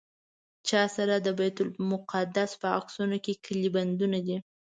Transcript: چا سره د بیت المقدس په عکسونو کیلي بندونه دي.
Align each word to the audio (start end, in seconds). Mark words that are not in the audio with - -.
چا 0.67 0.81
سره 0.95 1.15
د 1.19 1.27
بیت 1.39 1.57
المقدس 1.63 2.51
په 2.61 2.67
عکسونو 2.77 3.15
کیلي 3.45 3.69
بندونه 3.75 4.17
دي. 4.25 4.37